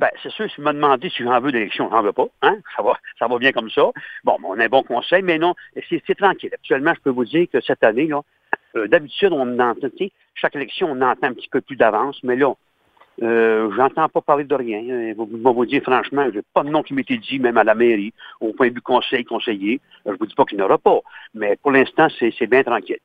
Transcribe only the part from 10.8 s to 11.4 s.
on entend un